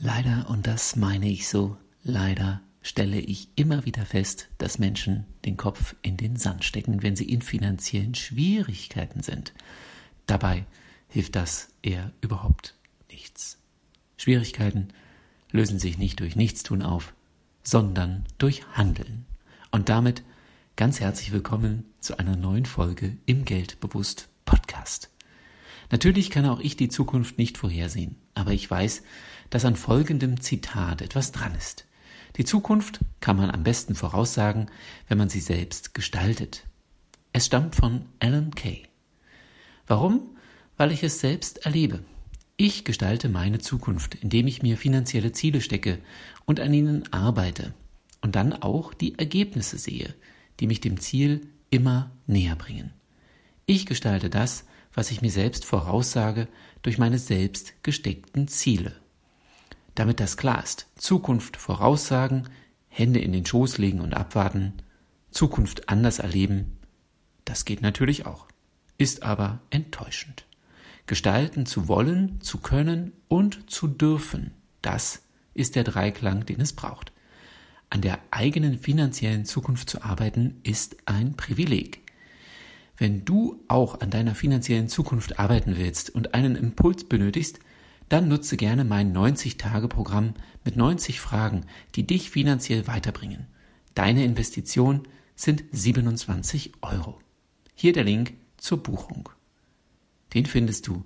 [0.00, 5.56] Leider, und das meine ich so, leider stelle ich immer wieder fest, dass Menschen den
[5.56, 9.52] Kopf in den Sand stecken, wenn sie in finanziellen Schwierigkeiten sind.
[10.26, 10.66] Dabei
[11.08, 12.76] hilft das eher überhaupt
[13.10, 13.58] nichts.
[14.16, 14.88] Schwierigkeiten
[15.50, 17.12] lösen sich nicht durch Nichtstun auf,
[17.64, 19.26] sondern durch Handeln.
[19.72, 20.22] Und damit
[20.76, 25.10] ganz herzlich willkommen zu einer neuen Folge im Geldbewusst Podcast.
[25.90, 29.02] Natürlich kann auch ich die Zukunft nicht vorhersehen, aber ich weiß,
[29.50, 31.86] dass an folgendem Zitat etwas dran ist.
[32.36, 34.70] Die Zukunft kann man am besten voraussagen,
[35.08, 36.64] wenn man sie selbst gestaltet.
[37.32, 38.84] Es stammt von Alan Kay.
[39.86, 40.36] Warum?
[40.76, 42.04] Weil ich es selbst erlebe.
[42.56, 45.98] Ich gestalte meine Zukunft, indem ich mir finanzielle Ziele stecke
[46.44, 47.72] und an ihnen arbeite
[48.20, 50.14] und dann auch die Ergebnisse sehe,
[50.60, 52.92] die mich dem Ziel immer näher bringen.
[53.66, 56.48] Ich gestalte das, was ich mir selbst voraussage,
[56.82, 58.92] durch meine selbst gesteckten Ziele.
[59.98, 62.48] Damit das klar ist, Zukunft voraussagen,
[62.86, 64.74] Hände in den Schoß legen und abwarten,
[65.32, 66.78] Zukunft anders erleben,
[67.44, 68.46] das geht natürlich auch,
[68.96, 70.46] ist aber enttäuschend.
[71.08, 75.22] Gestalten zu wollen, zu können und zu dürfen, das
[75.54, 77.10] ist der Dreiklang, den es braucht.
[77.90, 82.02] An der eigenen finanziellen Zukunft zu arbeiten, ist ein Privileg.
[82.98, 87.58] Wenn du auch an deiner finanziellen Zukunft arbeiten willst und einen Impuls benötigst,
[88.08, 93.46] dann nutze gerne mein 90-Tage-Programm mit 90 Fragen, die dich finanziell weiterbringen.
[93.94, 95.02] Deine Investition
[95.34, 97.20] sind 27 Euro.
[97.74, 99.28] Hier der Link zur Buchung.
[100.34, 101.04] Den findest du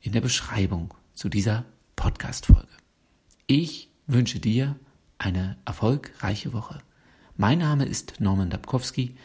[0.00, 1.64] in der Beschreibung zu dieser
[1.96, 2.68] Podcast-Folge.
[3.46, 4.76] Ich wünsche dir
[5.18, 6.80] eine erfolgreiche Woche.
[7.36, 9.16] Mein Name ist Norman Dabkowski.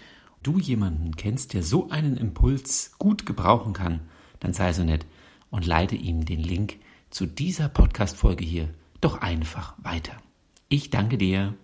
[0.44, 4.02] Du jemanden kennst, der so einen Impuls gut gebrauchen kann,
[4.40, 5.06] dann sei so nett
[5.50, 6.78] und leite ihm den Link
[7.10, 8.70] zu dieser Podcast-Folge hier
[9.02, 10.14] doch einfach weiter.
[10.70, 11.56] Ich danke dir.